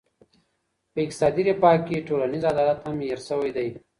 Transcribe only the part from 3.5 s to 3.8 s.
دی.